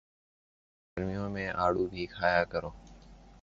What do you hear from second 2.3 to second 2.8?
کرو